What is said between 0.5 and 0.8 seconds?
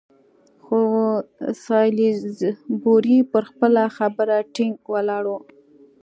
خو